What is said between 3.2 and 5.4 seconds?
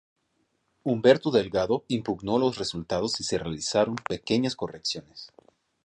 se realizaron pequeñas correcciones.